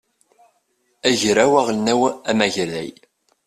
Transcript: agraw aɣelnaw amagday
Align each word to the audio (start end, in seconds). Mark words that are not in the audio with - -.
agraw 1.09 1.51
aɣelnaw 1.61 2.01
amagday 2.31 2.91